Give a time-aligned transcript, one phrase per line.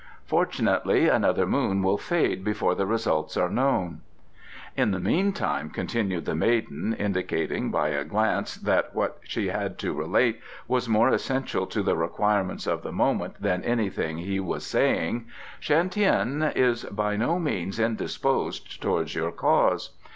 [0.25, 4.01] Fortunately another moon will fade before the results are known"
[4.75, 9.93] "In the meantime," continued the maiden, indicating by a glance that what she had to
[9.93, 15.27] relate was more essential to the requirements of the moment than anything he was saying:
[15.59, 19.91] "Shan Tien is by no means indisposed towards your cause.